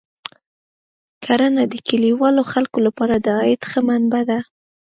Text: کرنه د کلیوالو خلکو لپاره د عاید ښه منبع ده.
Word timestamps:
کرنه 1.25 1.63
د 1.71 1.75
کلیوالو 1.87 2.43
خلکو 2.51 2.77
لپاره 2.87 3.15
د 3.17 3.27
عاید 3.39 3.61
ښه 3.69 3.79
منبع 3.87 4.21
ده. 4.29 4.39